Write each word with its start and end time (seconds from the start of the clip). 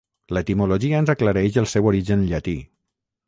L'etimologia 0.35 1.01
ens 1.01 1.11
aclareix 1.15 1.59
el 1.63 1.69
seu 1.75 1.91
origen 1.91 2.23
llatí. 2.31 2.57